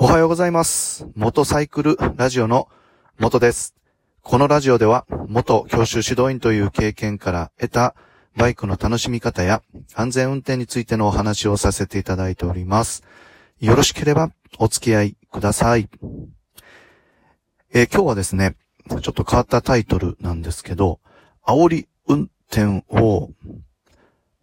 [0.00, 1.08] おはようございます。
[1.16, 2.68] 元サイクルラジオの
[3.18, 3.74] 元です。
[4.22, 7.96] このラジオでは元教習指導員という経験から得た
[8.36, 9.60] バイクの楽しみ方や
[9.96, 13.02] 安全運転についてのお話をさせていただいております。
[13.58, 14.30] よろしければ
[14.60, 15.88] お付き合いください。
[17.74, 18.54] えー今日はですね、
[18.88, 21.00] ちょっと変わったタイトルなんですけど、
[21.44, 23.30] 煽り運転を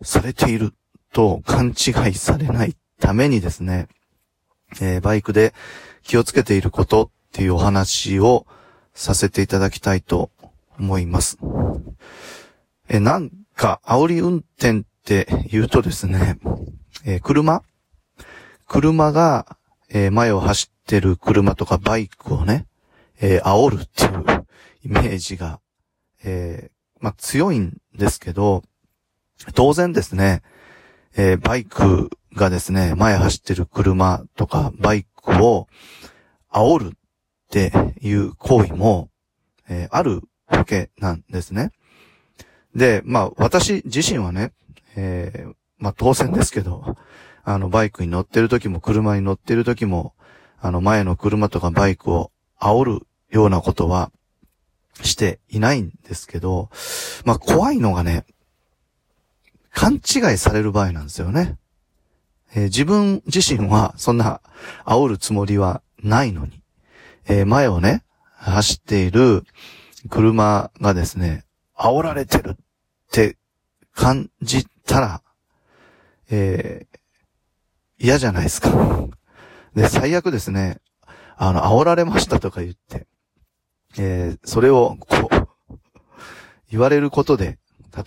[0.01, 0.73] されている
[1.13, 3.87] と勘違いされないためにですね、
[4.81, 5.53] えーバイクで
[6.03, 8.45] 気をつけていることっていうお話を
[8.93, 10.31] させていただきたいと
[10.79, 11.37] 思います。
[12.87, 16.37] えーなんか、煽り運転って言うとですね、
[17.05, 17.63] えー車？
[18.67, 19.57] 車が、
[19.89, 22.65] え前を走ってる車とかバイクをね、
[23.21, 24.45] え煽るっていう
[24.83, 25.59] イメージが、
[26.23, 28.63] えまあ、強いんですけど、
[29.53, 30.41] 当然ですね、
[31.15, 35.67] えバイクがですね、前走ってる車とかバイクを
[36.51, 36.97] 煽るっ
[37.49, 39.09] ていう行為も、
[39.67, 41.71] えーあるわけなんですね。
[42.75, 44.51] で、まあ私自身はね、
[44.95, 46.95] えーまあ当然ですけど、
[47.43, 50.13] あのバイクに乗ってる時も車に乗ってる時も、
[50.59, 54.11] あの前の車とかバイクを煽るようなことは
[55.03, 56.69] していないんですけど、
[57.23, 58.25] まあ怖いのがね、
[59.71, 61.57] 勘違いされる場合なんですよね。
[62.53, 64.41] えー自分自身はそんな
[64.85, 66.61] 煽るつもりはないのに、
[67.27, 68.03] えー前をね、
[68.37, 69.43] 走っている
[70.09, 71.45] 車がですね、
[71.77, 72.55] 煽られてるっ
[73.11, 73.37] て
[73.93, 75.21] 感じたら、
[76.29, 76.99] えー
[77.97, 78.69] 嫌じゃないですか。
[79.73, 80.79] で、最悪ですね、
[81.37, 83.07] あの、煽られましたとか言って、
[83.97, 85.79] えーそれを、こう、
[86.69, 87.57] 言われることで、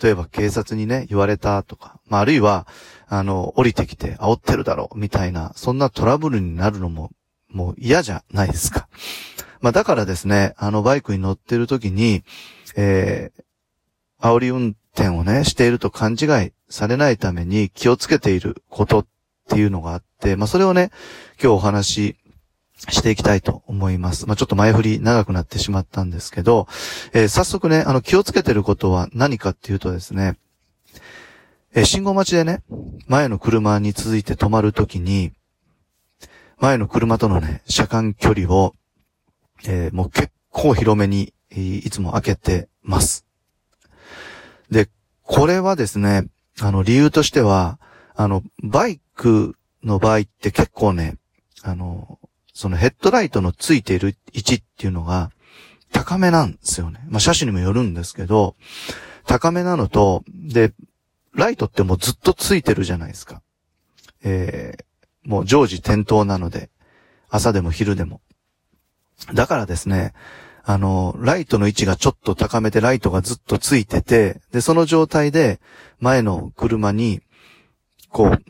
[0.01, 2.67] 例えば警察にね、言われたとか、まあ、あるいは、
[3.07, 7.11] あの、降りてきて煽ってるだろう、みたいな、そんなトラブルになるのも、
[7.49, 8.87] もう嫌じゃないですか。
[9.61, 12.23] まあ、だからですね、あの、バイクに乗ってる時に、
[12.75, 19.05] えー、煽り運転をね、していると勘違いされないために気をつけていることっ
[19.49, 20.91] ていうのがあって、まあ、それをね、
[21.41, 22.15] 今日お話し
[22.87, 24.25] していきたいと思います。
[24.25, 26.67] まあ、ちょっと前振り長くなってしまったんですけど、
[27.13, 30.37] えー早速ね、あの、気をつけてることは何かっていうとですね、
[31.73, 32.63] えー信号待ちでね、
[33.07, 35.33] 前の車に続いて止まるときに、
[36.57, 38.75] 前の車とのね、車間距離を、
[39.65, 43.25] えーもう結構広めに、いつも開けてます。
[44.69, 44.87] で、
[45.23, 46.27] これはですね、
[46.61, 47.79] あの、理由としては、
[48.15, 51.17] あの、バイクの場合って結構ね、
[51.63, 52.19] あの、
[52.53, 55.31] そのヘッドライトのついている位置っていうのが
[55.91, 56.99] 高めなんですよね。
[57.07, 58.55] まあ、車種にもよるんですけど、
[59.25, 60.73] 高めなのと、で、
[61.33, 63.41] ライトってもうずっとついてるじゃないですか。
[64.23, 64.89] えー
[65.29, 66.69] もう常時点灯なので、
[67.29, 68.21] 朝でも昼でも。
[69.33, 70.13] だからですね、
[70.63, 75.59] あの、ライトの位置がちょっと高めでライトがずっとついてて、で、その状態で
[75.99, 77.21] 前の車に、
[78.09, 78.43] こう、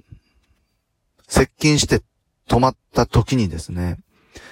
[1.27, 2.01] 接近して
[2.49, 3.97] 止まった時にですね、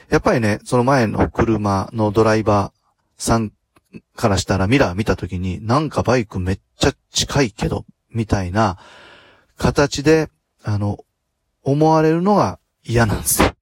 [0.09, 3.51] やっぱりね、その前の車のドライバーさん
[4.15, 8.77] からしたらミラー見た時に、なんかバイクめっちゃ近いけど、みたいな
[9.57, 10.29] 形で、
[10.63, 10.99] あの、
[11.63, 13.53] 思われるのが嫌なんですよ。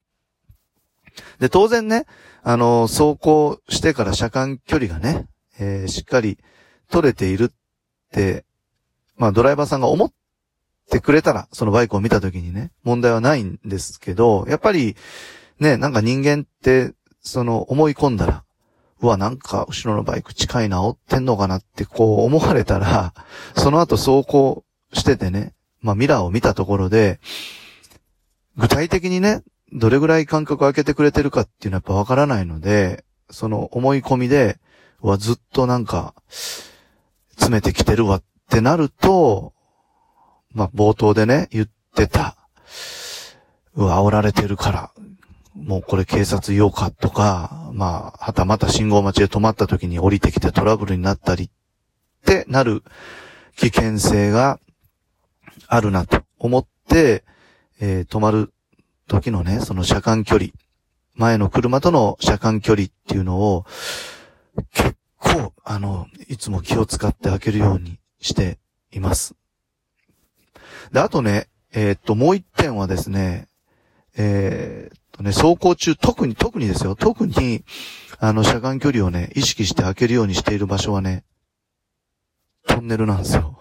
[1.39, 2.05] で、当然ね、
[2.43, 6.37] あの、走行してから車間距離がね、えーしっかり
[6.91, 7.49] 取れているっ
[8.11, 8.45] て、
[9.17, 10.11] まあドライバーさんが思っ
[10.89, 14.95] てくれたら、そのバイクを見た時にね、問題はないんですけど、やっぱり、
[15.59, 18.43] ね、なんか人間って、その思い込んだら、
[19.01, 23.13] うわ、なんか後ろのバイク近いな、追ってんのかなってこう思われたら、
[23.55, 24.63] その後走行
[24.93, 27.19] しててね、まあミラーを見たところで、
[28.57, 34.59] 具体的にね、どれぐらい間隔を空けてくれてるかっていうのはやっぱわからないので、その思い込みで、
[35.01, 36.13] うわ、ずっとなんか、
[37.31, 39.53] 詰めてきてるわってなると、
[40.55, 42.35] まあ冒頭でね、言ってた、
[43.75, 44.91] うわ、煽られてるから、
[45.53, 51.49] もうこれ警察言おうかとか、まあ、はたまた信号待ちで止まった時に降りてきてトラブルになったりっ
[52.25, 52.83] てなる
[53.57, 54.59] 危険性が
[55.67, 57.23] あるなと思って、
[57.79, 58.53] えー止まる
[59.07, 60.51] 時のね、その車間距離、
[61.13, 63.65] 前の車との車間距離っていうのを、
[64.73, 68.57] 結構、あの、いつも気を使って開けるようにして
[68.91, 69.35] います。
[70.91, 73.47] で、あとね、えーっと、もう一点はですね、
[74.17, 77.63] えーっとね、走行中、特に、特にですよ、特に、
[78.19, 81.23] あの、車間距離をね、意識して開けるようにしている場所はね、
[82.67, 83.59] トンネルなんですよ。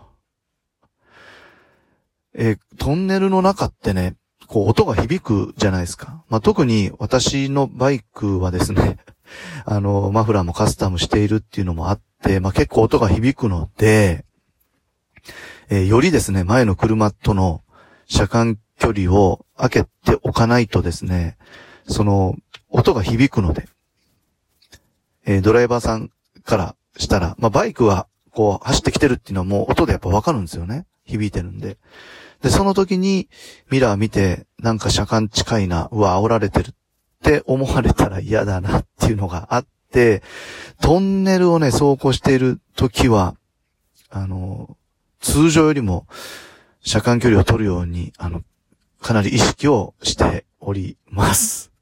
[2.37, 4.17] えートンネルの中ってね、
[4.47, 6.25] こう音が響くじゃないですか。
[6.29, 8.99] まあ、特に私のバイクはですね、
[9.65, 14.25] あの、マフラーもカスタムしているっていうのもあって、まあ、結構音が響くので、
[15.69, 17.63] えー、よりですね、前の車との
[18.07, 21.37] 車間距離を開けておかないとですね、
[21.89, 22.37] その、
[22.71, 23.69] 音が響くので、
[25.27, 26.11] えー、ドライバーさん
[26.45, 30.87] からしたら、まあ、バイクは、こう、走ってきてるっていうのはもう音でやっぱわかるんですよね。
[31.05, 31.79] 響いてるんで。
[32.43, 33.29] で、その時に、
[33.71, 36.75] ミラー見て、なんか車間近いな、うわ、煽られてるっ
[37.23, 40.23] て思われたら嫌だなっていうのがあって、
[40.81, 43.37] トンネルをね、走行している時は、
[44.11, 44.77] あの、
[45.25, 46.07] 通常よりも、
[46.83, 48.43] 車間距離を取るように、あの、
[49.01, 51.73] かなり意識をしております。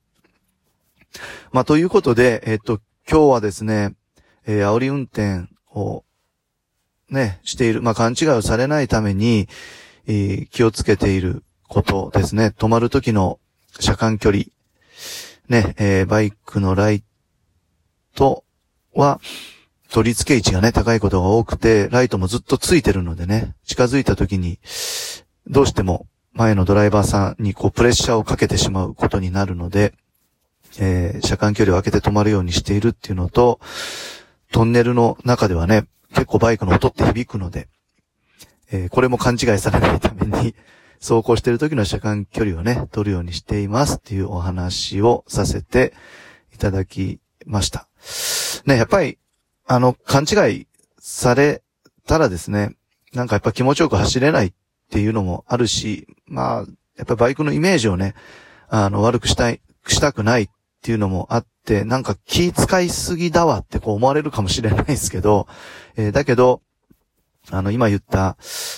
[1.50, 2.80] まあ、ということで、えっと、
[3.10, 3.94] 今日はですね、
[4.46, 6.04] えー、煽り運転を、
[7.10, 9.48] ね、している、まあ、勘違いをされないために、
[10.06, 12.54] えー、気をつけていることですね。
[12.56, 13.40] 止まる時の
[13.80, 14.44] 車間距離。
[15.48, 17.02] ね、えー、バイクのライ
[18.14, 18.44] ト
[18.94, 19.20] は、
[19.92, 24.58] 取り付け位置がね、高いことが多くて、ライトもずっとついてるのでね、近づいた時に、
[25.46, 29.92] どうしても前のドライバーさんにこうプレッシャーをかけてしまうことになるので、
[30.78, 33.60] えー、車間距離を空けて止まるようにしているっていうのと、
[34.50, 35.84] トンネルの中ではね、
[36.14, 37.68] 結構バイクの音って響くので、
[38.70, 40.54] えー、これも勘違いされないために、
[41.00, 45.92] 走行している時の車間距離をね、取るようにしていますっていうお話をさせて
[46.54, 47.88] いただきました。
[48.64, 49.18] ね、やっぱり、
[49.66, 50.66] あの、勘違い
[50.98, 51.62] され
[52.06, 52.76] たらですね、
[53.14, 54.52] なんかやっぱ気持ちよく走れないっ
[54.90, 56.66] ていうのもあるし、まあ、
[56.96, 58.14] やっぱバイクのイメージをね、
[58.68, 60.48] あの、悪くしたい、したくないっ
[60.82, 65.46] ていうのもあって、なんか気使いすぎだわってこう思われるかもしれないですけど、
[65.96, 66.62] えー、だけど、
[67.50, 68.36] あの、今言った、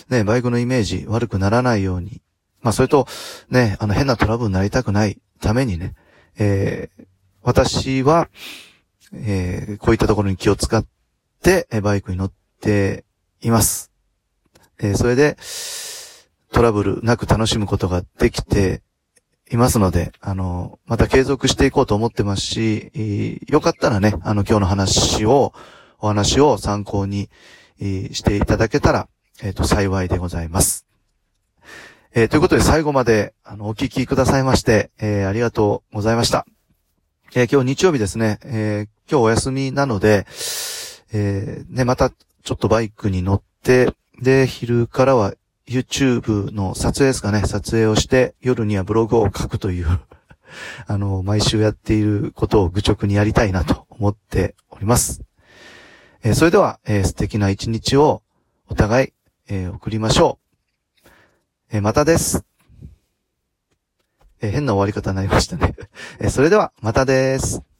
[0.08, 2.22] ね、バイクのイメージ悪くならないように、
[2.62, 3.06] まあ、それと、
[3.50, 5.94] ね、あの、変なトラブルになりたくないためにね、
[6.38, 7.04] えー、
[7.42, 8.28] 私は、
[9.14, 10.84] えー、こういったところに気を使っ
[11.43, 13.05] て、バイクに乗って
[13.40, 13.90] います。
[14.81, 15.37] えー、それで、
[16.52, 18.82] トラブルなく楽しむことができて
[19.50, 25.52] いますので、あの、また継続していこうと思ってますし、よかったらね、あの、今日の話を、
[25.99, 27.31] お話を参考に
[27.78, 29.08] していただけたら、
[29.43, 30.87] えっ、ー、と、幸いでございます。
[32.14, 36.46] えー、ということで最後まで、あの、お聞きくださいまして、えー、ありがとうございました。
[37.37, 40.26] え今日日曜日ですね、え今日お休みなので、
[41.12, 43.92] えね、またちょっとバイクに乗って、
[44.22, 45.34] で、昼からは
[45.66, 50.00] YouTube の撮影ですかね、撮影をして、夜にはブログを書くという
[50.86, 55.22] あの、毎週やっていることを愚直にやりたいなと思っております。
[56.22, 58.22] えー、それでは、えー、素敵な一日を
[58.68, 59.12] お互い、
[59.48, 60.44] えー、送りましょう。
[61.70, 62.44] えまたです。
[64.40, 65.74] え変な終わり方になりましたね。
[66.20, 67.73] えそれでは、またです。